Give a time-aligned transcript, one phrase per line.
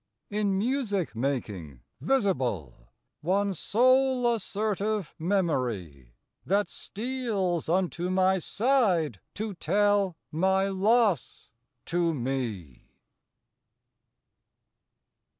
[0.31, 2.89] In music making visible
[3.21, 11.51] One soul assertive memory, That steals unto my side to tell My loss
[11.85, 12.93] to me.